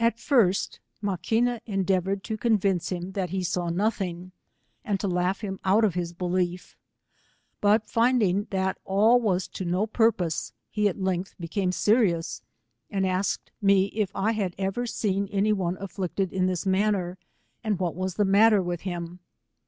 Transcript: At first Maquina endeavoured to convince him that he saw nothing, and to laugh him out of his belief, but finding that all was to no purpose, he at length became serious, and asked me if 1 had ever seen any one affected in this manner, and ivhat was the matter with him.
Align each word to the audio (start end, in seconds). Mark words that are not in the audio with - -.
At 0.00 0.18
first 0.18 0.80
Maquina 1.00 1.60
endeavoured 1.64 2.24
to 2.24 2.36
convince 2.36 2.90
him 2.90 3.12
that 3.12 3.30
he 3.30 3.44
saw 3.44 3.68
nothing, 3.68 4.32
and 4.84 4.98
to 4.98 5.06
laugh 5.06 5.42
him 5.42 5.60
out 5.64 5.84
of 5.84 5.94
his 5.94 6.12
belief, 6.12 6.76
but 7.60 7.86
finding 7.88 8.48
that 8.50 8.78
all 8.84 9.20
was 9.20 9.46
to 9.46 9.64
no 9.64 9.86
purpose, 9.86 10.52
he 10.70 10.88
at 10.88 11.00
length 11.00 11.36
became 11.38 11.70
serious, 11.70 12.42
and 12.90 13.06
asked 13.06 13.52
me 13.60 13.84
if 13.94 14.12
1 14.12 14.34
had 14.34 14.56
ever 14.58 14.86
seen 14.88 15.28
any 15.28 15.52
one 15.52 15.76
affected 15.78 16.32
in 16.32 16.46
this 16.46 16.66
manner, 16.66 17.16
and 17.62 17.78
ivhat 17.78 17.94
was 17.94 18.14
the 18.16 18.24
matter 18.24 18.60
with 18.60 18.80
him. 18.80 19.20